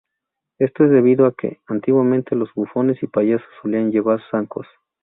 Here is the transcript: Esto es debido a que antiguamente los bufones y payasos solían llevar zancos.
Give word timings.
Esto 0.57 0.85
es 0.85 0.89
debido 0.89 1.27
a 1.27 1.35
que 1.35 1.59
antiguamente 1.67 2.35
los 2.35 2.51
bufones 2.55 3.03
y 3.03 3.07
payasos 3.07 3.47
solían 3.61 3.91
llevar 3.91 4.19
zancos. 4.31 4.65